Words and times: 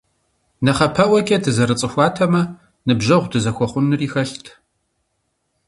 НэхъапэӀуэкӀэ 0.63 1.37
дызэрыцӀыхуатэмэ, 1.43 2.41
ныбжьэгъу 2.85 3.29
дызэхуэхъунри 3.31 4.07
хэлът. 4.13 4.45